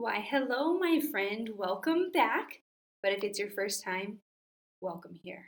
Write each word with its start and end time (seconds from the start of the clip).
Why, 0.00 0.20
hello, 0.20 0.78
my 0.78 1.00
friend. 1.00 1.50
Welcome 1.56 2.12
back. 2.12 2.60
But 3.02 3.10
if 3.10 3.24
it's 3.24 3.36
your 3.36 3.50
first 3.50 3.82
time, 3.82 4.18
welcome 4.80 5.12
here. 5.12 5.46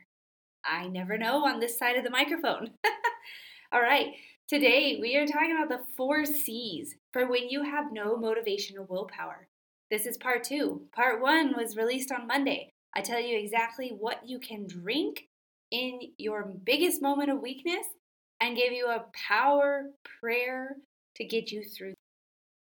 I 0.65 0.89
never 0.89 1.17
know 1.17 1.47
on 1.47 1.61
this 1.61 1.79
side 1.79 1.97
of 1.97 2.03
the 2.03 2.11
microphone. 2.11 2.73
All 3.73 3.81
right, 3.81 4.09
today 4.49 4.99
we 5.01 5.15
are 5.17 5.25
talking 5.25 5.57
about 5.57 5.69
the 5.69 5.85
four 5.97 6.25
C's 6.25 6.97
for 7.13 7.29
when 7.29 7.49
you 7.49 7.63
have 7.63 7.93
no 7.93 8.17
motivation 8.17 8.77
or 8.77 8.83
willpower. 8.83 9.47
This 9.89 10.05
is 10.05 10.19
part 10.19 10.43
two. 10.43 10.83
Part 10.93 11.23
one 11.23 11.57
was 11.57 11.77
released 11.77 12.11
on 12.11 12.27
Monday. 12.27 12.73
I 12.97 13.03
tell 13.03 13.21
you 13.21 13.39
exactly 13.39 13.91
what 13.91 14.29
you 14.29 14.41
can 14.41 14.67
drink 14.67 15.29
in 15.71 16.01
your 16.19 16.53
biggest 16.65 17.01
moment 17.01 17.31
of 17.31 17.41
weakness 17.41 17.87
and 18.41 18.57
give 18.57 18.73
you 18.73 18.87
a 18.87 19.05
power 19.29 19.91
prayer 20.21 20.75
to 21.15 21.25
get 21.25 21.53
you 21.53 21.63
through. 21.63 21.95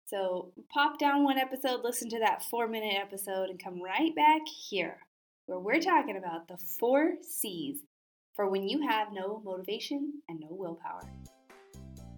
So 0.07 0.51
pop 0.71 0.99
down 0.99 1.23
one 1.23 1.39
episode, 1.39 1.81
listen 1.83 2.09
to 2.09 2.19
that 2.19 2.43
four 2.43 2.67
minute 2.67 2.93
episode, 2.95 3.49
and 3.49 3.61
come 3.61 3.81
right 3.81 4.15
back 4.15 4.41
here 4.47 4.97
where 5.47 5.59
we're 5.59 5.81
talking 5.81 6.17
about 6.17 6.47
the 6.47 6.57
four 6.57 7.13
C's 7.21 7.79
for 8.35 8.47
when 8.47 8.69
you 8.69 8.87
have 8.87 9.07
no 9.13 9.41
motivation 9.43 10.21
and 10.29 10.39
no 10.39 10.49
willpower. 10.51 11.09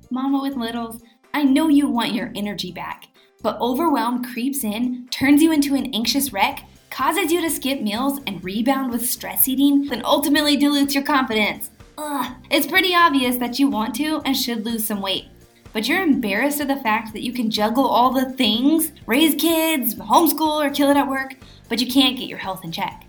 Mama 0.09 0.41
with 0.41 0.55
littles, 0.55 1.01
I 1.33 1.43
know 1.43 1.69
you 1.69 1.87
want 1.87 2.13
your 2.13 2.31
energy 2.35 2.73
back, 2.73 3.07
but 3.41 3.59
overwhelm 3.61 4.21
creeps 4.21 4.65
in, 4.65 5.07
turns 5.09 5.41
you 5.41 5.53
into 5.53 5.75
an 5.75 5.93
anxious 5.93 6.33
wreck, 6.33 6.63
causes 6.89 7.31
you 7.31 7.39
to 7.41 7.49
skip 7.49 7.81
meals 7.81 8.19
and 8.27 8.43
rebound 8.43 8.91
with 8.91 9.09
stress 9.09 9.47
eating, 9.47 9.85
then 9.85 10.01
ultimately 10.03 10.57
dilutes 10.57 10.93
your 10.93 11.03
confidence. 11.03 11.69
Ugh, 11.97 12.35
it's 12.51 12.67
pretty 12.67 12.93
obvious 12.93 13.37
that 13.37 13.59
you 13.59 13.69
want 13.69 13.95
to 13.95 14.21
and 14.25 14.35
should 14.35 14.65
lose 14.65 14.85
some 14.85 15.01
weight. 15.01 15.25
But 15.77 15.87
you're 15.87 16.01
embarrassed 16.01 16.59
of 16.59 16.69
the 16.69 16.77
fact 16.77 17.13
that 17.13 17.21
you 17.21 17.31
can 17.31 17.51
juggle 17.51 17.85
all 17.85 18.09
the 18.09 18.31
things 18.31 18.91
raise 19.05 19.35
kids, 19.35 19.93
homeschool, 19.93 20.65
or 20.65 20.71
kill 20.71 20.89
it 20.89 20.97
at 20.97 21.07
work, 21.07 21.35
but 21.69 21.79
you 21.79 21.85
can't 21.85 22.17
get 22.17 22.27
your 22.27 22.39
health 22.39 22.63
in 22.63 22.71
check. 22.71 23.05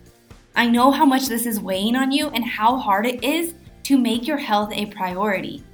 I 0.55 0.69
know 0.69 0.91
how 0.91 1.07
much 1.07 1.29
this 1.29 1.47
is 1.47 1.59
weighing 1.59 1.97
on 1.97 2.13
you 2.13 2.29
and 2.29 2.45
how 2.45 2.77
hard 2.77 3.07
it 3.07 3.25
is 3.25 3.55
to 3.85 3.97
make 3.97 4.27
your 4.27 4.37
health 4.37 4.71
a 4.75 4.85
priority. 4.85 5.65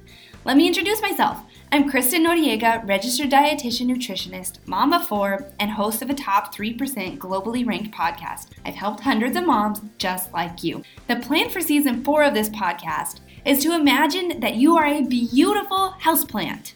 Let 0.45 0.55
me 0.55 0.69
introduce 0.69 1.01
myself. 1.01 1.41
I'm 1.69 1.89
Kristen 1.89 2.25
Noriega, 2.25 2.87
registered 2.87 3.29
dietitian 3.29 3.87
nutritionist, 3.87 4.65
mom 4.65 4.93
of 4.93 5.05
four, 5.05 5.49
and 5.59 5.71
host 5.71 6.01
of 6.01 6.09
a 6.09 6.13
top 6.13 6.55
3% 6.55 7.17
globally 7.17 7.67
ranked 7.67 7.93
podcast. 7.93 8.51
I've 8.63 8.75
helped 8.75 9.01
hundreds 9.01 9.35
of 9.35 9.45
moms 9.45 9.81
just 9.97 10.31
like 10.31 10.63
you. 10.63 10.81
The 11.09 11.17
plan 11.17 11.49
for 11.49 11.59
season 11.59 12.05
four 12.05 12.23
of 12.23 12.33
this 12.33 12.47
podcast 12.47 13.19
is 13.45 13.61
to 13.63 13.75
imagine 13.75 14.39
that 14.39 14.55
you 14.55 14.77
are 14.77 14.85
a 14.85 15.05
beautiful 15.05 15.93
houseplant. 16.01 16.71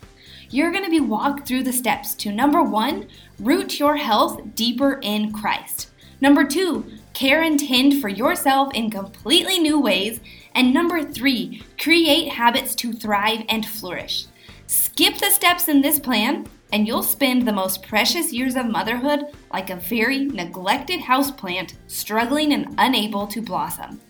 You're 0.51 0.71
going 0.71 0.83
to 0.83 0.89
be 0.89 0.99
walked 0.99 1.47
through 1.47 1.63
the 1.63 1.73
steps 1.73 2.15
to 2.15 2.31
number 2.31 2.63
one, 2.63 3.07
root 3.39 3.79
your 3.79 3.97
health 3.97 4.55
deeper 4.55 4.99
in 5.03 5.31
Christ. 5.31 5.91
Number 6.21 6.43
two, 6.43 6.85
care 7.13 7.43
and 7.43 7.59
tend 7.59 8.01
for 8.01 8.09
yourself 8.09 8.73
in 8.73 8.89
completely 8.89 9.59
new 9.59 9.79
ways. 9.79 10.19
And 10.55 10.73
number 10.73 11.03
three, 11.03 11.61
create 11.79 12.29
habits 12.29 12.73
to 12.75 12.93
thrive 12.93 13.45
and 13.47 13.63
flourish. 13.63 14.25
Skip 14.65 15.19
the 15.19 15.29
steps 15.29 15.67
in 15.67 15.81
this 15.81 15.99
plan, 15.99 16.47
and 16.73 16.87
you'll 16.87 17.03
spend 17.03 17.47
the 17.47 17.53
most 17.53 17.83
precious 17.83 18.33
years 18.33 18.55
of 18.55 18.65
motherhood 18.65 19.25
like 19.53 19.69
a 19.69 19.75
very 19.75 20.25
neglected 20.25 20.99
houseplant, 20.99 21.75
struggling 21.85 22.53
and 22.53 22.73
unable 22.79 23.27
to 23.27 23.41
blossom. 23.41 24.01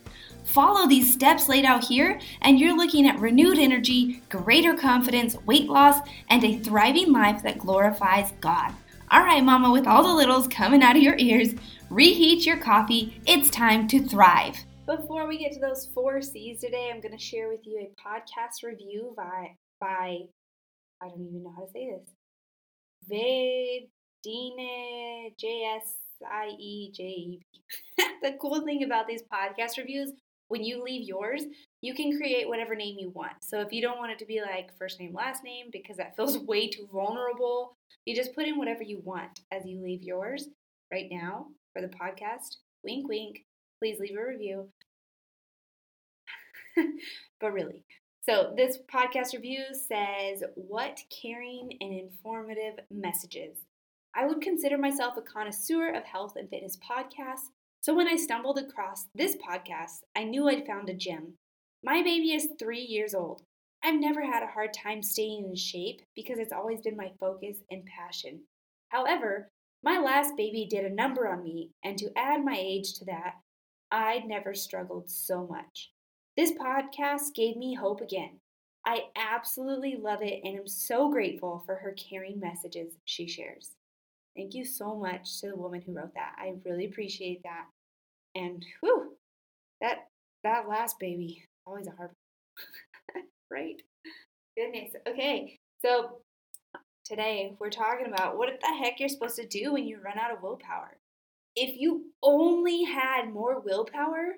Follow 0.50 0.88
these 0.88 1.14
steps 1.14 1.48
laid 1.48 1.64
out 1.64 1.84
here, 1.84 2.20
and 2.42 2.60
you're 2.60 2.76
looking 2.76 3.08
at 3.08 3.20
renewed 3.20 3.60
energy, 3.60 4.24
greater 4.30 4.74
confidence, 4.74 5.36
weight 5.46 5.70
loss, 5.70 6.00
and 6.28 6.44
a 6.44 6.58
thriving 6.58 7.12
life 7.12 7.44
that 7.44 7.60
glorifies 7.60 8.34
God. 8.42 8.74
All 9.12 9.22
right, 9.22 9.44
Mama, 9.44 9.72
with 9.72 9.86
all 9.86 10.02
the 10.02 10.16
littles 10.16 10.48
coming 10.48 10.82
out 10.82 10.96
of 10.96 11.04
your 11.04 11.18
ears, 11.20 11.54
reheat 11.92 12.48
your 12.48 12.58
coffee. 12.58 13.22
It's 13.28 13.52
time 13.52 13.88
to 13.90 14.04
thrive. 14.04 14.56
Before 14.88 15.28
we 15.28 15.38
get 15.38 15.52
to 15.52 15.60
those 15.60 15.86
four 15.94 16.20
C's 16.20 16.62
today, 16.62 16.90
I'm 16.92 17.00
going 17.00 17.16
to 17.16 17.24
share 17.24 17.48
with 17.48 17.68
you 17.68 17.78
a 17.78 17.92
podcast 18.02 18.64
review 18.64 19.14
by, 19.16 19.56
by 19.80 20.22
I 21.00 21.10
don't 21.10 21.28
even 21.28 21.44
know 21.44 21.54
how 21.56 21.66
to 21.66 21.72
say 21.72 21.92
this. 21.92 22.10
Vedine 23.08 23.92
J 25.38 25.76
S 25.78 25.94
I 26.28 26.50
J 26.58 26.92
P. 26.98 27.46
The 28.24 28.36
cool 28.42 28.62
thing 28.62 28.84
about 28.84 29.08
these 29.08 29.22
podcast 29.32 29.78
reviews, 29.78 30.12
when 30.50 30.64
you 30.64 30.84
leave 30.84 31.08
yours, 31.08 31.44
you 31.82 31.94
can 31.94 32.18
create 32.18 32.48
whatever 32.48 32.76
name 32.76 32.98
you 33.00 33.12
want. 33.12 33.34
So 33.42 33.62
if 33.62 33.72
you 33.72 33.82
don't 33.82 34.00
want 34.00 34.12
it 34.12 34.20
to 34.20 34.26
be 34.26 34.42
like 34.42 34.78
first 34.78 35.00
name, 35.00 35.14
last 35.14 35.44
name, 35.44 35.68
because 35.72 35.98
that 35.98 36.16
feels 36.16 36.38
way 36.48 36.68
too 36.68 36.88
vulnerable, 36.92 37.78
you 38.06 38.16
just 38.16 38.36
put 38.36 38.48
in 38.48 38.58
whatever 38.58 38.84
you 38.84 39.00
want 39.04 39.40
as 39.52 39.66
you 39.66 39.82
leave 39.82 40.04
yours 40.04 40.48
right 40.92 41.08
now 41.10 41.48
for 41.72 41.82
the 41.82 41.88
podcast. 41.88 42.58
Wink, 42.84 43.08
wink. 43.08 43.46
Please 43.80 44.00
leave 44.00 44.18
a 44.18 44.26
review. 44.26 44.70
but 47.40 47.54
really, 47.54 47.84
so 48.24 48.54
this 48.56 48.80
podcast 48.94 49.34
review 49.34 49.64
says, 49.72 50.44
What 50.56 51.00
caring 51.22 51.78
and 51.80 51.94
informative 51.94 52.84
messages. 52.92 53.58
I 54.16 54.26
would 54.26 54.42
consider 54.42 54.78
myself 54.78 55.16
a 55.18 55.22
connoisseur 55.22 55.94
of 55.94 56.04
health 56.04 56.34
and 56.36 56.50
fitness 56.50 56.78
podcasts. 56.78 57.50
So 57.82 57.94
when 57.94 58.08
I 58.08 58.18
stumbled 58.18 58.58
across 58.58 59.06
this 59.16 59.38
podcast, 59.38 60.04
I 60.16 60.26
knew 60.26 60.50
I'd 60.50 60.68
found 60.68 60.90
a 60.90 60.94
gem. 60.94 61.36
My 61.82 62.04
baby 62.04 62.34
is 62.34 62.50
three 62.60 62.82
years 62.82 63.14
old. 63.14 63.42
I've 63.84 64.00
never 64.00 64.22
had 64.22 64.44
a 64.44 64.52
hard 64.52 64.74
time 64.74 65.02
staying 65.02 65.46
in 65.46 65.56
shape 65.56 66.02
because 66.14 66.40
it's 66.40 66.52
always 66.52 66.82
been 66.82 66.98
my 66.98 67.12
focus 67.20 67.58
and 67.72 67.86
passion. 67.86 68.42
However, 68.90 69.50
my 69.82 69.98
last 69.98 70.36
baby 70.36 70.68
did 70.70 70.84
a 70.84 70.94
number 70.94 71.30
on 71.30 71.42
me, 71.42 71.72
and 71.86 71.98
to 71.98 72.12
add 72.18 72.44
my 72.44 72.58
age 72.60 72.96
to 72.96 73.06
that, 73.06 73.36
I'd 73.92 74.26
never 74.26 74.54
struggled 74.54 75.10
so 75.10 75.48
much. 75.48 75.92
This 76.36 76.52
podcast 76.52 77.34
gave 77.34 77.56
me 77.56 77.76
hope 77.76 78.02
again. 78.02 78.42
I 78.86 79.04
absolutely 79.16 79.96
love 79.96 80.22
it 80.22 80.42
and 80.44 80.58
am 80.58 80.68
so 80.68 81.10
grateful 81.10 81.64
for 81.66 81.76
her 81.76 81.94
caring 81.94 82.42
messages 82.42 82.94
she 83.06 83.28
shares. 83.28 83.72
Thank 84.40 84.54
you 84.54 84.64
so 84.64 84.96
much 84.96 85.42
to 85.42 85.50
the 85.50 85.58
woman 85.58 85.82
who 85.82 85.92
wrote 85.92 86.14
that. 86.14 86.34
I 86.38 86.54
really 86.64 86.86
appreciate 86.86 87.44
that. 87.44 87.66
And 88.36 88.66
whew, 88.80 89.18
that 89.82 90.08
that 90.46 90.70
last 90.70 90.96
baby, 90.98 91.44
always 91.68 91.88
a 91.88 91.92
hard 91.92 92.12
one. 93.14 93.24
right? 93.52 93.76
Goodness. 94.58 94.94
Okay. 95.06 95.60
So 95.82 96.22
today 97.04 97.58
we're 97.60 97.70
talking 97.70 98.06
about 98.08 98.38
what 98.38 98.48
the 98.62 98.74
heck 98.82 99.02
you're 99.02 99.10
supposed 99.10 99.36
to 99.36 99.46
do 99.46 99.74
when 99.74 99.86
you 99.86 100.00
run 100.02 100.18
out 100.18 100.32
of 100.32 100.42
willpower. 100.42 100.96
If 101.58 101.78
you 101.78 102.06
only 102.24 102.86
had 102.86 103.34
more 103.34 103.60
willpower, 103.60 104.36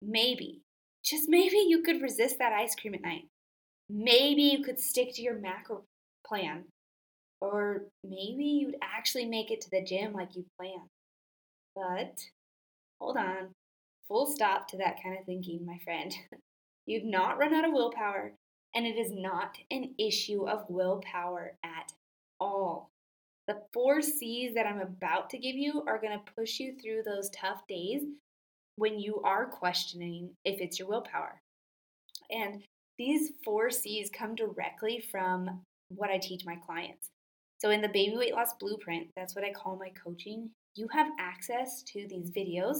maybe, 0.00 0.62
just 1.04 1.28
maybe 1.28 1.58
you 1.68 1.82
could 1.82 2.00
resist 2.00 2.38
that 2.38 2.54
ice 2.54 2.74
cream 2.74 2.94
at 2.94 3.02
night. 3.02 3.28
Maybe 3.90 4.44
you 4.44 4.64
could 4.64 4.80
stick 4.80 5.14
to 5.16 5.22
your 5.22 5.38
macro 5.38 5.82
plan. 6.26 6.64
Or 7.40 7.82
maybe 8.02 8.44
you'd 8.44 8.76
actually 8.82 9.26
make 9.26 9.50
it 9.50 9.60
to 9.62 9.70
the 9.70 9.84
gym 9.84 10.12
like 10.12 10.34
you 10.34 10.44
planned. 10.58 10.88
But 11.74 12.24
hold 13.00 13.16
on, 13.16 13.50
full 14.08 14.26
stop 14.26 14.68
to 14.68 14.78
that 14.78 15.02
kind 15.02 15.18
of 15.18 15.24
thinking, 15.26 15.64
my 15.66 15.78
friend. 15.84 16.14
You've 16.86 17.04
not 17.04 17.38
run 17.38 17.52
out 17.52 17.66
of 17.66 17.72
willpower, 17.72 18.32
and 18.74 18.86
it 18.86 18.96
is 18.96 19.10
not 19.12 19.56
an 19.70 19.94
issue 19.98 20.48
of 20.48 20.70
willpower 20.70 21.56
at 21.64 21.92
all. 22.38 22.90
The 23.48 23.60
four 23.72 24.02
C's 24.02 24.54
that 24.54 24.66
I'm 24.66 24.80
about 24.80 25.30
to 25.30 25.38
give 25.38 25.56
you 25.56 25.84
are 25.86 26.00
going 26.00 26.18
to 26.18 26.32
push 26.36 26.58
you 26.58 26.74
through 26.80 27.02
those 27.04 27.30
tough 27.30 27.66
days 27.68 28.02
when 28.76 28.98
you 28.98 29.20
are 29.24 29.46
questioning 29.46 30.30
if 30.44 30.60
it's 30.60 30.78
your 30.78 30.88
willpower. 30.88 31.40
And 32.30 32.62
these 32.98 33.32
four 33.44 33.70
C's 33.70 34.10
come 34.10 34.34
directly 34.34 35.04
from 35.10 35.62
what 35.88 36.10
I 36.10 36.18
teach 36.18 36.44
my 36.44 36.56
clients. 36.56 37.08
So, 37.58 37.70
in 37.70 37.80
the 37.80 37.88
baby 37.88 38.16
weight 38.16 38.34
loss 38.34 38.54
blueprint, 38.60 39.08
that's 39.16 39.34
what 39.34 39.44
I 39.44 39.52
call 39.52 39.76
my 39.76 39.90
coaching, 40.02 40.50
you 40.74 40.88
have 40.92 41.08
access 41.18 41.82
to 41.84 42.06
these 42.08 42.30
videos 42.30 42.78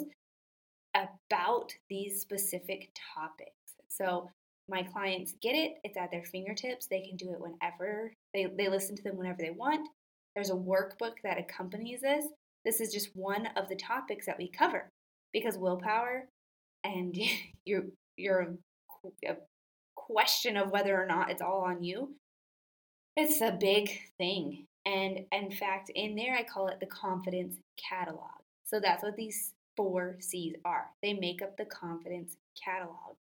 about 0.95 1.73
these 1.89 2.21
specific 2.21 2.91
topics. 3.15 3.51
So, 3.89 4.31
my 4.69 4.83
clients 4.83 5.35
get 5.41 5.55
it, 5.55 5.75
it's 5.85 5.97
at 5.97 6.11
their 6.11 6.25
fingertips. 6.25 6.87
They 6.87 7.01
can 7.01 7.17
do 7.17 7.33
it 7.33 7.41
whenever 7.41 8.13
they, 8.35 8.47
they 8.59 8.69
listen 8.69 8.97
to 8.97 9.03
them 9.03 9.17
whenever 9.17 9.39
they 9.41 9.51
want. 9.51 9.89
There's 10.35 10.51
a 10.51 10.55
workbook 10.55 11.15
that 11.23 11.39
accompanies 11.39 12.01
this. 12.01 12.27
This 12.65 12.81
is 12.81 12.93
just 12.93 13.11
one 13.15 13.49
of 13.57 13.69
the 13.69 13.77
topics 13.77 14.27
that 14.27 14.39
we 14.39 14.49
cover 14.49 14.91
because 15.33 15.57
willpower 15.57 16.29
and 16.85 17.17
your 17.65 17.85
your 18.17 18.57
uh, 19.29 19.35
question 19.95 20.57
of 20.57 20.71
whether 20.71 21.01
or 21.01 21.07
not 21.07 21.31
it's 21.31 21.43
all 21.43 21.61
on 21.61 21.83
you 21.83 22.15
it's 23.17 23.41
a 23.41 23.57
big 23.59 23.91
thing 24.19 24.67
and 24.85 25.21
in 25.33 25.51
fact 25.51 25.91
in 25.95 26.15
there 26.15 26.37
i 26.37 26.43
call 26.43 26.69
it 26.69 26.81
the 26.81 26.87
confidence 26.87 27.57
catalog 27.77 28.31
so 28.65 28.81
that's 28.81 29.03
what 29.03 29.17
these 29.17 29.53
four 29.77 30.17
c's 30.21 30.55
are 30.65 30.87
they 31.03 31.13
make 31.13 31.43
up 31.43 31.57
the 31.57 31.65
confidence 31.65 32.37
catalog 32.63 33.17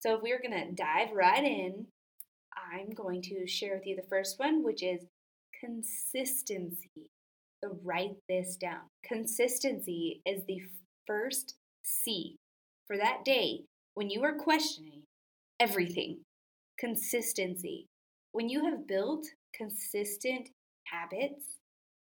so 0.00 0.14
if 0.14 0.22
we're 0.22 0.40
going 0.40 0.66
to 0.66 0.72
dive 0.72 1.12
right 1.12 1.44
in 1.44 1.86
i'm 2.72 2.90
going 2.90 3.22
to 3.22 3.46
share 3.46 3.74
with 3.74 3.86
you 3.86 3.96
the 3.96 4.08
first 4.08 4.38
one 4.38 4.62
which 4.62 4.82
is 4.82 5.06
consistency. 5.60 7.10
So 7.62 7.78
write 7.82 8.16
this 8.28 8.56
down. 8.56 8.82
Consistency 9.04 10.20
is 10.26 10.42
the 10.46 10.60
first 11.06 11.54
C 11.82 12.36
for 12.86 12.96
that 12.96 13.24
day 13.24 13.62
when 13.94 14.10
you 14.10 14.22
are 14.24 14.34
questioning 14.34 15.02
everything. 15.58 16.18
Consistency. 16.78 17.86
When 18.36 18.50
you 18.50 18.66
have 18.66 18.86
built 18.86 19.24
consistent 19.54 20.50
habits 20.84 21.56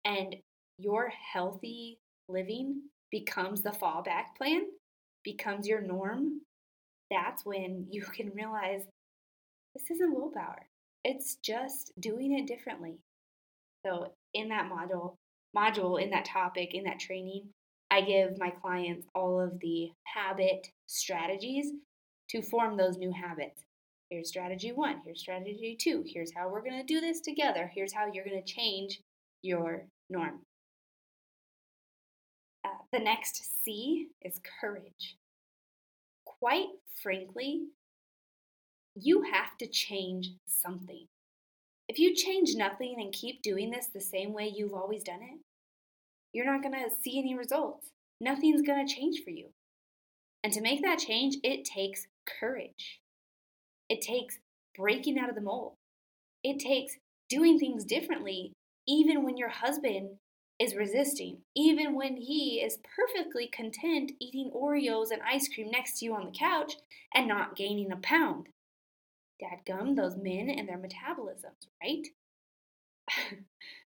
and 0.05 0.37
your 0.77 1.09
healthy 1.09 1.99
living 2.29 2.83
becomes 3.11 3.63
the 3.63 3.71
fallback 3.71 4.37
plan, 4.37 4.67
becomes 5.25 5.67
your 5.67 5.81
norm, 5.81 6.43
that's 7.11 7.47
when 7.47 7.87
you 7.89 8.03
can 8.03 8.33
realize 8.35 8.83
this 9.75 9.91
isn't 9.93 10.15
willpower. 10.15 10.69
It's 11.05 11.37
just 11.37 11.93
doing 11.99 12.39
it 12.39 12.47
differently. 12.47 12.99
So 13.87 14.13
in 14.35 14.51
that 14.51 14.71
module, 14.71 15.15
module 15.57 15.99
in 15.99 16.11
that 16.11 16.27
topic, 16.27 16.75
in 16.75 16.85
that 16.85 17.01
training, 17.01 17.45
I 17.91 18.03
give 18.03 18.39
my 18.39 18.51
clients 18.51 19.07
all 19.15 19.41
of 19.41 19.59
the 19.61 19.89
habit 20.05 20.69
strategies 20.87 21.73
to 22.29 22.43
form 22.43 22.77
those 22.77 22.99
new 22.99 23.11
habits. 23.11 23.63
Here's 24.11 24.29
strategy 24.29 24.73
one, 24.73 25.01
here's 25.05 25.21
strategy 25.21 25.77
two, 25.81 26.03
here's 26.05 26.35
how 26.35 26.49
we're 26.49 26.65
going 26.65 26.81
to 26.81 26.95
do 26.95 27.01
this 27.01 27.21
together, 27.21 27.71
here's 27.73 27.93
how 27.93 28.11
you're 28.13 28.25
going 28.25 28.43
to 28.43 28.53
change 28.53 29.01
your 29.43 29.87
norm. 30.09 30.41
Uh, 32.65 32.71
the 32.93 32.99
next 32.99 33.41
C 33.65 34.09
is 34.23 34.41
courage. 34.61 35.17
Quite 36.25 36.67
frankly, 37.03 37.67
you 38.97 39.23
have 39.23 39.57
to 39.59 39.69
change 39.69 40.31
something. 40.47 41.07
If 41.89 41.99
you 41.99 42.15
change 42.15 42.55
nothing 42.57 42.97
and 42.99 43.13
keep 43.13 43.43
doing 43.43 43.71
this 43.71 43.89
the 43.93 44.01
same 44.01 44.33
way 44.33 44.53
you've 44.55 44.75
always 44.75 45.05
done 45.05 45.23
it, 45.23 45.39
you're 46.33 46.47
not 46.47 46.63
going 46.63 46.75
to 46.75 46.97
see 47.03 47.19
any 47.19 47.37
results. 47.37 47.91
Nothing's 48.21 48.63
going 48.63 48.87
to 48.87 48.93
change 48.93 49.23
for 49.25 49.31
you. 49.31 49.47
And 50.43 50.53
to 50.53 50.61
make 50.61 50.83
that 50.83 50.99
change, 50.99 51.37
it 51.43 51.65
takes 51.65 52.07
courage. 52.41 53.00
It 53.91 54.01
takes 54.01 54.39
breaking 54.77 55.19
out 55.19 55.29
of 55.29 55.35
the 55.35 55.41
mold. 55.41 55.75
It 56.45 56.61
takes 56.61 56.95
doing 57.29 57.59
things 57.59 57.85
differently, 57.85 58.53
even 58.87 59.25
when 59.25 59.37
your 59.37 59.49
husband 59.49 60.11
is 60.61 60.77
resisting, 60.77 61.39
even 61.57 61.97
when 61.97 62.17
he 62.17 62.63
is 62.65 62.79
perfectly 62.97 63.49
content 63.49 64.13
eating 64.21 64.53
Oreos 64.55 65.11
and 65.11 65.21
ice 65.23 65.49
cream 65.53 65.71
next 65.71 65.99
to 65.99 66.05
you 66.05 66.15
on 66.15 66.27
the 66.27 66.39
couch 66.39 66.75
and 67.15 67.27
not 67.27 67.57
gaining 67.57 67.91
a 67.91 67.97
pound. 67.97 68.47
Dadgum, 69.43 69.97
those 69.97 70.17
men 70.17 70.51
and 70.51 70.69
their 70.69 70.79
metabolisms, 70.79 71.67
right? 71.83 72.07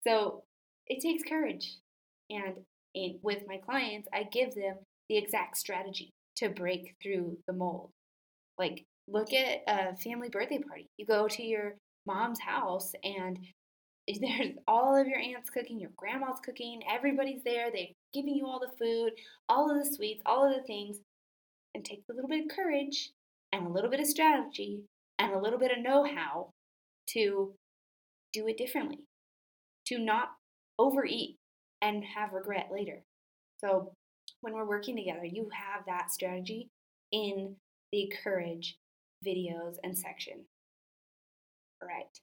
so 0.07 0.43
it 0.87 1.01
takes 1.01 1.23
courage. 1.27 1.77
And 2.29 2.55
in, 2.95 3.19
with 3.21 3.43
my 3.45 3.57
clients, 3.57 4.07
I 4.11 4.23
give 4.23 4.55
them 4.55 4.77
the 5.07 5.17
exact 5.17 5.57
strategy 5.57 6.13
to 6.37 6.49
break 6.49 6.95
through 7.01 7.37
the 7.45 7.53
mold. 7.53 7.91
Like, 8.57 8.85
look 9.07 9.33
at 9.33 9.61
a 9.67 9.95
family 9.97 10.29
birthday 10.29 10.59
party. 10.59 10.89
You 10.97 11.05
go 11.05 11.27
to 11.27 11.43
your 11.43 11.75
mom's 12.05 12.39
house 12.39 12.91
and 13.03 13.39
there's 14.19 14.55
all 14.67 14.99
of 14.99 15.07
your 15.07 15.19
aunts 15.19 15.49
cooking, 15.49 15.79
your 15.79 15.91
grandma's 15.95 16.39
cooking, 16.43 16.81
everybody's 16.91 17.43
there, 17.43 17.69
they're 17.71 17.87
giving 18.13 18.35
you 18.35 18.45
all 18.45 18.59
the 18.59 18.77
food, 18.77 19.11
all 19.47 19.71
of 19.71 19.77
the 19.77 19.95
sweets, 19.95 20.21
all 20.25 20.45
of 20.45 20.55
the 20.55 20.63
things. 20.63 20.97
And 21.75 21.83
takes 21.83 22.07
a 22.07 22.13
little 22.13 22.29
bit 22.29 22.45
of 22.45 22.55
courage 22.55 23.09
and 23.51 23.65
a 23.65 23.69
little 23.69 23.89
bit 23.89 23.99
of 23.99 24.05
strategy 24.05 24.83
and 25.17 25.33
a 25.33 25.39
little 25.39 25.57
bit 25.57 25.71
of 25.71 25.83
know 25.83 26.03
how 26.03 26.51
to 27.09 27.55
do 28.31 28.47
it 28.47 28.57
differently, 28.57 28.99
to 29.87 29.97
not 29.97 30.29
overeat 30.77 31.37
and 31.81 32.03
have 32.03 32.33
regret 32.33 32.67
later. 32.71 33.01
So, 33.59 33.93
when 34.41 34.53
we're 34.53 34.67
working 34.67 34.95
together, 34.95 35.25
you 35.25 35.49
have 35.51 35.85
that 35.87 36.11
strategy 36.11 36.69
in 37.11 37.55
the 37.91 38.13
courage 38.23 38.77
videos 39.25 39.75
and 39.83 39.97
section. 39.97 40.45
All 41.81 41.87
right. 41.87 42.19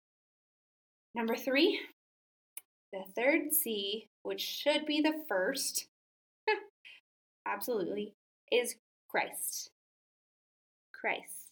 Number 1.15 1.37
three, 1.37 1.81
the 2.93 3.03
third 3.17 3.53
C, 3.53 4.09
which 4.23 4.41
should 4.41 4.87
be 4.87 5.01
the 5.01 5.25
first, 5.29 5.87
absolutely, 7.47 8.15
is 8.51 8.75
Christ. 9.09 9.71
Christ. 10.99 11.51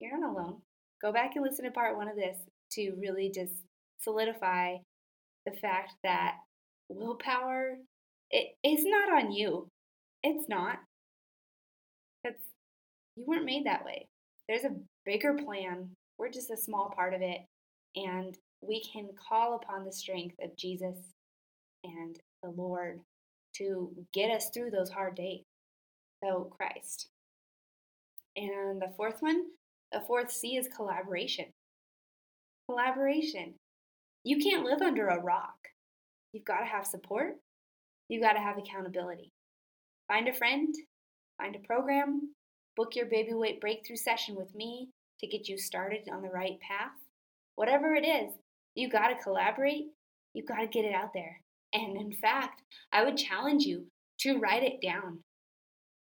You're 0.00 0.18
not 0.18 0.30
alone. 0.30 0.60
Go 1.02 1.12
back 1.12 1.32
and 1.34 1.44
listen 1.44 1.64
to 1.64 1.70
part 1.70 1.96
one 1.96 2.08
of 2.08 2.16
this 2.16 2.36
to 2.72 2.92
really 3.00 3.30
just 3.34 3.52
solidify 4.00 4.76
the 5.46 5.52
fact 5.52 5.92
that 6.02 6.34
willpower 6.88 7.76
it 8.30 8.56
is 8.64 8.84
not 8.84 9.12
on 9.12 9.32
you. 9.32 9.68
It's 10.22 10.48
not. 10.48 10.78
That's 12.24 12.42
you 13.16 13.24
weren't 13.26 13.44
made 13.44 13.66
that 13.66 13.84
way. 13.84 14.08
There's 14.48 14.64
a 14.64 14.76
bigger 15.04 15.34
plan. 15.34 15.90
We're 16.18 16.30
just 16.30 16.50
a 16.50 16.56
small 16.56 16.92
part 16.94 17.14
of 17.14 17.22
it. 17.22 17.40
And 17.96 18.36
we 18.60 18.82
can 18.92 19.08
call 19.28 19.56
upon 19.56 19.84
the 19.84 19.92
strength 19.92 20.36
of 20.42 20.56
Jesus 20.56 20.96
and 21.84 22.16
the 22.42 22.50
Lord 22.50 23.00
to 23.56 23.90
get 24.12 24.30
us 24.30 24.50
through 24.50 24.70
those 24.70 24.90
hard 24.90 25.16
days. 25.16 25.42
So, 26.22 26.50
Christ. 26.56 27.08
And 28.36 28.80
the 28.80 28.92
fourth 28.96 29.20
one, 29.20 29.44
the 29.92 30.00
fourth 30.00 30.30
C 30.30 30.56
is 30.56 30.68
collaboration. 30.74 31.46
Collaboration. 32.68 33.54
You 34.24 34.38
can't 34.38 34.64
live 34.64 34.82
under 34.82 35.08
a 35.08 35.22
rock. 35.22 35.54
You've 36.32 36.44
got 36.44 36.58
to 36.58 36.66
have 36.66 36.86
support. 36.86 37.36
You've 38.08 38.22
got 38.22 38.32
to 38.32 38.40
have 38.40 38.58
accountability. 38.58 39.32
Find 40.08 40.28
a 40.28 40.32
friend, 40.32 40.74
find 41.38 41.56
a 41.56 41.66
program, 41.66 42.34
book 42.76 42.94
your 42.94 43.06
baby 43.06 43.32
weight 43.32 43.60
breakthrough 43.60 43.96
session 43.96 44.36
with 44.36 44.54
me 44.54 44.90
to 45.20 45.26
get 45.26 45.48
you 45.48 45.58
started 45.58 46.08
on 46.12 46.22
the 46.22 46.28
right 46.28 46.60
path. 46.60 46.92
Whatever 47.54 47.94
it 47.94 48.06
is, 48.06 48.32
you 48.74 48.88
got 48.90 49.08
to 49.08 49.22
collaborate. 49.22 49.86
You 50.34 50.44
got 50.44 50.60
to 50.60 50.66
get 50.66 50.84
it 50.84 50.94
out 50.94 51.12
there. 51.14 51.40
And 51.72 51.96
in 51.96 52.12
fact, 52.12 52.62
I 52.92 53.04
would 53.04 53.16
challenge 53.16 53.64
you 53.64 53.86
to 54.20 54.38
write 54.38 54.62
it 54.62 54.82
down. 54.82 55.20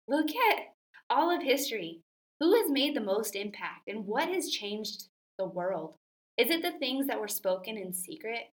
Look 0.09 0.31
at 0.31 0.65
all 1.11 1.31
of 1.31 1.43
history. 1.43 2.01
Who 2.41 2.55
has 2.57 2.71
made 2.71 2.97
the 2.97 3.01
most 3.01 3.37
impact 3.37 3.89
and 3.89 4.07
what 4.07 4.29
has 4.29 4.49
changed 4.49 5.05
the 5.39 5.47
world? 5.47 5.95
Is 6.37 6.51
it 6.51 6.63
the 6.63 6.79
things 6.79 7.07
that 7.07 7.21
were 7.21 7.29
spoken 7.29 7.77
in 7.77 7.93
secret? 7.93 8.51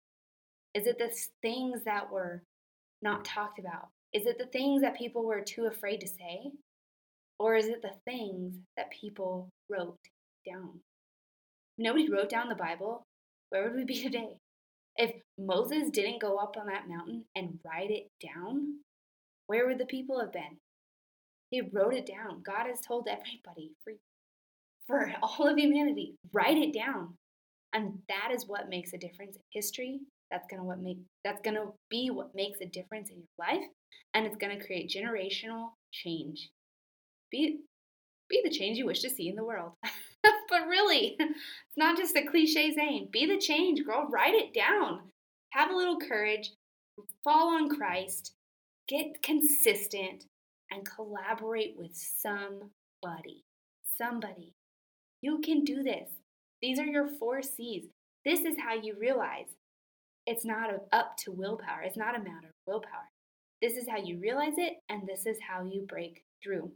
Is 0.73 0.87
it 0.87 0.97
the 0.97 1.11
things 1.41 1.83
that 1.85 2.11
were 2.11 2.43
not 3.01 3.23
talked 3.23 3.59
about? 3.59 3.89
Is 4.13 4.25
it 4.25 4.37
the 4.37 4.47
things 4.47 4.81
that 4.81 4.97
people 4.97 5.25
were 5.25 5.41
too 5.41 5.65
afraid 5.65 5.99
to 6.01 6.07
say? 6.07 6.51
Or 7.39 7.55
is 7.55 7.67
it 7.67 7.81
the 7.81 7.93
things 8.05 8.55
that 8.77 8.89
people 8.89 9.49
wrote 9.69 9.97
down? 10.45 10.79
Nobody 11.77 12.09
wrote 12.09 12.29
down 12.29 12.49
the 12.49 12.55
Bible, 12.55 13.03
where 13.49 13.63
would 13.63 13.75
we 13.75 13.85
be 13.85 14.01
today? 14.03 14.37
If 14.95 15.11
Moses 15.37 15.91
didn't 15.91 16.21
go 16.21 16.37
up 16.37 16.55
on 16.59 16.67
that 16.67 16.89
mountain 16.89 17.25
and 17.35 17.59
write 17.63 17.91
it 17.91 18.07
down, 18.25 18.79
where 19.45 19.67
would 19.67 19.77
the 19.77 19.85
people 19.85 20.19
have 20.19 20.33
been? 20.33 20.57
He 21.51 21.61
wrote 21.61 21.93
it 21.93 22.07
down. 22.07 22.41
God 22.43 22.67
has 22.67 22.81
told 22.81 23.07
everybody 23.07 23.71
for, 23.83 23.93
for 24.87 25.13
all 25.21 25.47
of 25.47 25.57
humanity, 25.57 26.15
write 26.33 26.57
it 26.57 26.73
down. 26.73 27.13
And 27.73 27.99
that 28.09 28.31
is 28.33 28.47
what 28.47 28.69
makes 28.69 28.93
a 28.93 28.97
difference 28.97 29.35
in 29.35 29.41
history. 29.51 29.99
That's 30.31 30.47
gonna 30.49 30.63
what 30.63 30.79
make 30.79 30.97
that's 31.23 31.41
gonna 31.41 31.71
be 31.89 32.09
what 32.09 32.35
makes 32.35 32.59
a 32.59 32.65
difference 32.65 33.09
in 33.09 33.17
your 33.17 33.47
life, 33.47 33.65
and 34.13 34.25
it's 34.25 34.35
gonna 34.35 34.61
create 34.61 34.89
generational 34.89 35.69
change. 35.93 36.49
Be 37.31 37.59
be 38.29 38.41
the 38.43 38.49
change 38.49 38.77
you 38.77 38.85
wish 38.85 39.01
to 39.01 39.09
see 39.09 39.29
in 39.29 39.35
the 39.35 39.45
world. 39.45 39.73
but 40.49 40.67
really, 40.67 41.15
it's 41.19 41.77
not 41.77 41.97
just 41.97 42.15
a 42.15 42.25
cliche 42.25 42.73
saying. 42.73 43.09
Be 43.11 43.25
the 43.25 43.39
change, 43.39 43.83
girl. 43.85 44.07
Write 44.09 44.33
it 44.33 44.53
down. 44.53 45.01
Have 45.51 45.71
a 45.71 45.75
little 45.75 45.99
courage. 45.99 46.51
Fall 47.23 47.55
on 47.55 47.69
Christ. 47.69 48.33
Get 48.87 49.21
consistent 49.23 50.25
and 50.71 50.87
collaborate 50.89 51.75
with 51.77 51.91
somebody. 51.93 53.43
Somebody. 53.97 54.53
You 55.21 55.39
can 55.39 55.63
do 55.63 55.83
this. 55.83 56.09
These 56.61 56.79
are 56.79 56.85
your 56.85 57.07
four 57.19 57.41
C's. 57.41 57.85
This 58.25 58.41
is 58.41 58.57
how 58.59 58.75
you 58.75 58.95
realize 58.99 59.47
it's 60.25 60.45
not 60.45 60.69
up 60.91 61.15
to 61.19 61.31
willpower. 61.31 61.81
It's 61.83 61.97
not 61.97 62.15
a 62.15 62.19
matter 62.19 62.47
of 62.47 62.65
willpower. 62.65 63.09
This 63.61 63.73
is 63.73 63.87
how 63.89 63.97
you 63.97 64.19
realize 64.19 64.53
it, 64.57 64.73
and 64.89 65.07
this 65.07 65.25
is 65.25 65.37
how 65.47 65.63
you 65.63 65.85
break 65.87 66.23
through. 66.43 66.71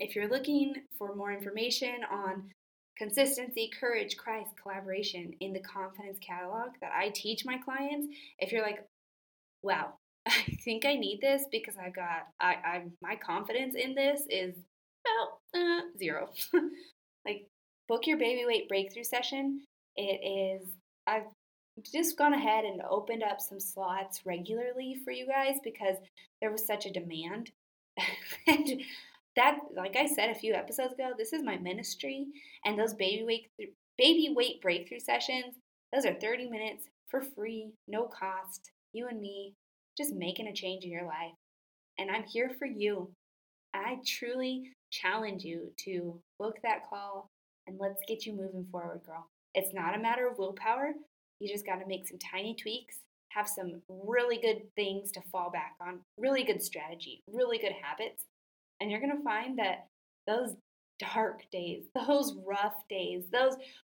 If 0.00 0.14
you're 0.14 0.28
looking 0.28 0.74
for 0.96 1.14
more 1.14 1.32
information 1.32 2.00
on 2.10 2.50
consistency, 2.96 3.70
courage, 3.78 4.16
Christ, 4.16 4.50
collaboration 4.60 5.32
in 5.40 5.52
the 5.52 5.60
confidence 5.60 6.18
catalog 6.20 6.70
that 6.80 6.92
I 6.92 7.10
teach 7.10 7.44
my 7.44 7.58
clients, 7.58 8.08
if 8.38 8.52
you're 8.52 8.62
like, 8.62 8.84
wow, 9.62 9.94
I 10.26 10.56
think 10.64 10.84
I 10.84 10.96
need 10.96 11.20
this 11.20 11.44
because 11.50 11.76
I've 11.76 11.94
got, 11.94 12.26
I, 12.40 12.54
I 12.64 12.82
my 13.00 13.16
confidence 13.16 13.74
in 13.74 13.94
this 13.94 14.22
is 14.28 14.54
about 15.06 15.60
uh, 15.60 15.80
zero. 15.98 16.28
like, 17.24 17.46
book 17.88 18.06
your 18.06 18.18
baby 18.18 18.44
weight 18.44 18.68
breakthrough 18.68 19.04
session. 19.04 19.62
It 19.96 20.60
is, 20.62 20.68
I've 21.06 21.26
just 21.92 22.18
gone 22.18 22.34
ahead 22.34 22.64
and 22.64 22.82
opened 22.88 23.22
up 23.22 23.40
some 23.40 23.60
slots 23.60 24.20
regularly 24.24 24.96
for 25.04 25.12
you 25.12 25.26
guys 25.26 25.56
because 25.62 25.96
there 26.40 26.50
was 26.50 26.66
such 26.66 26.86
a 26.86 26.92
demand. 26.92 27.50
and 28.46 28.82
that, 29.38 29.58
like 29.76 29.96
I 29.96 30.06
said 30.06 30.30
a 30.30 30.38
few 30.38 30.52
episodes 30.52 30.92
ago, 30.92 31.12
this 31.16 31.32
is 31.32 31.42
my 31.42 31.56
ministry, 31.56 32.26
and 32.64 32.78
those 32.78 32.94
baby 32.94 33.24
weight 33.24 33.48
baby 33.96 34.32
weight 34.34 34.60
breakthrough 34.60 35.00
sessions, 35.00 35.54
those 35.92 36.04
are 36.04 36.14
30 36.14 36.50
minutes 36.50 36.84
for 37.08 37.22
free, 37.22 37.72
no 37.86 38.06
cost. 38.06 38.70
You 38.92 39.08
and 39.08 39.20
me 39.20 39.54
just 39.96 40.14
making 40.14 40.46
a 40.46 40.52
change 40.52 40.84
in 40.84 40.90
your 40.90 41.06
life. 41.06 41.34
And 41.98 42.10
I'm 42.10 42.24
here 42.24 42.50
for 42.58 42.66
you. 42.66 43.10
I 43.74 43.98
truly 44.06 44.70
challenge 44.90 45.42
you 45.44 45.72
to 45.84 46.20
book 46.38 46.56
that 46.62 46.88
call 46.88 47.28
and 47.66 47.76
let's 47.78 48.00
get 48.06 48.24
you 48.24 48.32
moving 48.32 48.66
forward, 48.70 49.00
girl. 49.04 49.26
It's 49.54 49.74
not 49.74 49.96
a 49.96 50.00
matter 50.00 50.28
of 50.28 50.38
willpower. 50.38 50.92
You 51.40 51.48
just 51.48 51.66
got 51.66 51.76
to 51.76 51.86
make 51.86 52.08
some 52.08 52.18
tiny 52.18 52.54
tweaks, 52.54 52.98
have 53.30 53.48
some 53.48 53.82
really 53.88 54.38
good 54.38 54.62
things 54.74 55.12
to 55.12 55.20
fall 55.30 55.50
back 55.50 55.74
on, 55.80 56.00
really 56.16 56.44
good 56.44 56.62
strategy, 56.62 57.20
really 57.30 57.58
good 57.58 57.74
habits. 57.82 58.24
And 58.80 58.90
you're 58.90 59.00
going 59.00 59.16
to 59.16 59.24
find 59.24 59.58
that 59.58 59.88
those 60.26 60.54
dark 60.98 61.42
days, 61.50 61.84
those 62.06 62.36
rough 62.46 62.86
days, 62.88 63.24
those 63.32 63.56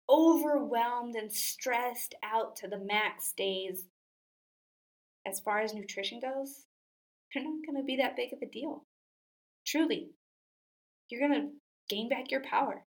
overwhelmed 0.10 1.16
and 1.16 1.32
stressed 1.32 2.16
out 2.24 2.56
to 2.58 2.68
the 2.68 2.80
max 2.80 3.34
days, 3.38 3.86
as 5.28 5.40
far 5.40 5.60
as 5.60 5.74
nutrition 5.74 6.20
goes, 6.20 6.66
they're 7.34 7.44
not 7.44 7.66
going 7.66 7.78
to 7.78 7.86
be 7.86 7.98
that 7.98 8.16
big 8.16 8.34
of 8.34 8.40
a 8.42 8.46
deal. 8.46 8.86
Truly, 9.68 10.10
you're 11.10 11.28
going 11.28 11.42
to 11.42 11.50
gain 11.94 12.10
back 12.10 12.32
your 12.32 12.42
power, 12.42 12.84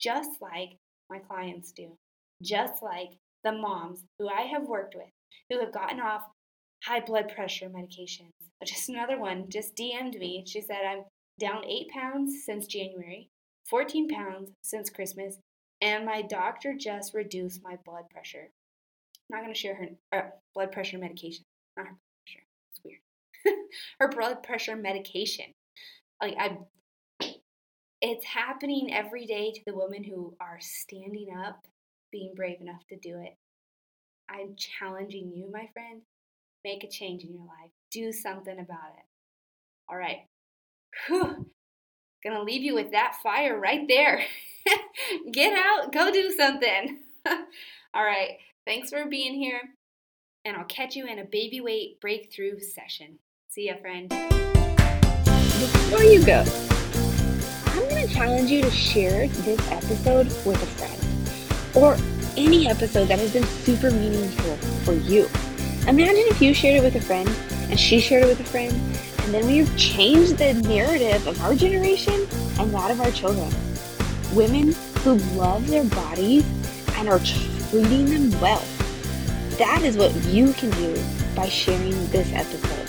just 0.00 0.30
like 0.40 0.78
my 1.10 1.18
clients 1.18 1.72
do, 1.72 1.98
just 2.42 2.82
like 2.82 3.10
the 3.42 3.52
moms 3.52 4.04
who 4.18 4.28
I 4.28 4.42
have 4.42 4.66
worked 4.66 4.94
with 4.94 5.10
who 5.50 5.60
have 5.60 5.72
gotten 5.72 6.00
off 6.00 6.22
high 6.84 7.00
blood 7.00 7.32
pressure 7.34 7.68
medications. 7.68 8.32
Just 8.64 8.88
another 8.88 9.18
one 9.18 9.46
just 9.50 9.76
DM'd 9.76 10.18
me. 10.18 10.44
She 10.46 10.60
said, 10.60 10.84
I'm 10.88 11.04
down 11.38 11.64
eight 11.64 11.88
pounds 11.88 12.44
since 12.44 12.66
January, 12.66 13.28
14 13.68 14.08
pounds 14.08 14.50
since 14.62 14.90
Christmas, 14.90 15.38
and 15.80 16.06
my 16.06 16.22
doctor 16.22 16.74
just 16.78 17.14
reduced 17.14 17.62
my 17.62 17.76
blood 17.84 18.04
pressure. 18.10 18.50
I'm 19.30 19.38
not 19.38 19.42
going 19.42 19.54
to 19.54 19.58
share 19.58 19.74
her 19.74 19.88
uh, 20.12 20.30
blood 20.54 20.72
pressure 20.72 20.98
medication. 20.98 21.44
Not 21.76 21.86
her 21.86 21.96
pressure. 22.24 22.46
It's 22.70 22.80
weird. 22.84 23.58
her 24.00 24.08
blood 24.08 24.42
pressure 24.42 24.76
medication. 24.76 25.46
Like 26.20 26.36
I 26.38 26.58
it's 28.06 28.26
happening 28.26 28.92
every 28.92 29.24
day 29.24 29.50
to 29.50 29.60
the 29.66 29.74
women 29.74 30.04
who 30.04 30.36
are 30.38 30.58
standing 30.60 31.28
up, 31.34 31.66
being 32.12 32.34
brave 32.36 32.60
enough 32.60 32.86
to 32.90 32.96
do 32.96 33.18
it. 33.18 33.34
I'm 34.28 34.56
challenging 34.56 35.32
you, 35.34 35.50
my 35.50 35.70
friend. 35.72 36.02
Make 36.64 36.84
a 36.84 36.88
change 36.88 37.24
in 37.24 37.32
your 37.32 37.46
life. 37.46 37.70
Do 37.90 38.12
something 38.12 38.58
about 38.58 38.92
it. 38.98 39.04
All 39.88 39.96
right. 39.96 40.26
Whew. 41.06 41.46
Gonna 42.24 42.42
leave 42.42 42.62
you 42.62 42.74
with 42.74 42.92
that 42.92 43.16
fire 43.22 43.58
right 43.58 43.86
there. 43.86 44.24
Get 45.32 45.52
out, 45.52 45.92
go 45.92 46.10
do 46.10 46.32
something. 46.32 46.98
All 47.94 48.04
right. 48.04 48.38
Thanks 48.66 48.90
for 48.90 49.06
being 49.06 49.34
here. 49.34 49.60
And 50.44 50.56
I'll 50.56 50.64
catch 50.64 50.96
you 50.96 51.06
in 51.06 51.18
a 51.18 51.24
baby 51.24 51.60
weight 51.60 52.00
breakthrough 52.00 52.58
session. 52.60 53.18
See 53.48 53.66
ya, 53.66 53.74
friend. 53.80 54.08
Before 55.58 56.02
you 56.02 56.24
go, 56.24 56.44
I'm 57.66 57.88
to 57.88 58.08
challenge 58.12 58.50
you 58.50 58.62
to 58.62 58.70
share 58.70 59.28
this 59.28 59.60
episode 59.70 60.26
with 60.46 60.62
a 60.62 60.66
friend 60.66 61.00
or 61.74 61.96
any 62.36 62.68
episode 62.68 63.06
that 63.06 63.18
has 63.18 63.32
been 63.32 63.44
super 63.44 63.90
meaningful 63.90 64.56
for 64.84 64.94
you. 64.94 65.28
Imagine 65.86 66.24
if 66.28 66.40
you 66.40 66.54
shared 66.54 66.76
it 66.76 66.82
with 66.82 66.96
a 66.96 67.00
friend 67.00 67.28
and 67.70 67.78
she 67.78 68.00
shared 68.00 68.24
it 68.24 68.26
with 68.26 68.40
a 68.40 68.44
friend, 68.44 68.72
and 69.24 69.32
then 69.32 69.46
we've 69.46 69.74
changed 69.78 70.36
the 70.36 70.52
narrative 70.52 71.26
of 71.26 71.40
our 71.42 71.54
generation 71.54 72.26
and 72.58 72.72
that 72.74 72.90
of 72.90 73.00
our 73.00 73.10
children. 73.10 73.50
Women 74.34 74.74
who 75.02 75.14
love 75.36 75.66
their 75.66 75.84
bodies 75.84 76.44
and 76.96 77.08
are 77.08 77.18
treating 77.18 78.04
them 78.04 78.40
well. 78.40 78.62
That 79.58 79.80
is 79.82 79.96
what 79.96 80.14
you 80.26 80.52
can 80.52 80.70
do 80.72 81.02
by 81.34 81.48
sharing 81.48 81.92
this 82.08 82.32
episode. 82.34 82.84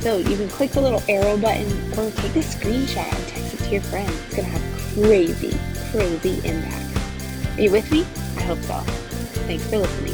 So 0.00 0.18
you 0.18 0.36
can 0.36 0.48
click 0.48 0.70
the 0.70 0.80
little 0.80 1.02
arrow 1.08 1.36
button 1.36 1.70
or 1.98 2.10
take 2.12 2.36
a 2.36 2.40
screenshot 2.40 3.12
and 3.12 3.28
text 3.28 3.54
it 3.54 3.64
to 3.64 3.70
your 3.70 3.82
friends. 3.82 4.12
It's 4.26 4.36
going 4.36 4.48
to 4.48 4.58
have 4.58 4.94
crazy, 4.94 5.58
crazy 5.90 6.48
impact. 6.48 7.58
Are 7.58 7.62
you 7.62 7.70
with 7.72 7.90
me? 7.90 8.06
I 8.36 8.42
hope 8.42 8.60
so. 8.60 8.78
Thanks 9.46 9.68
for 9.68 9.78
listening. 9.78 10.09